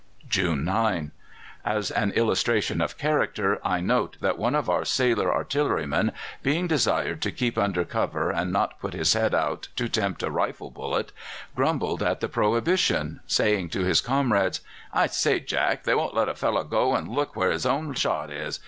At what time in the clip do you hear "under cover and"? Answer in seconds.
7.55-8.51